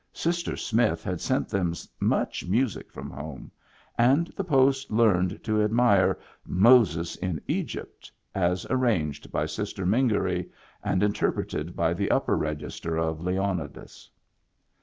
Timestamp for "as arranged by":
8.33-9.45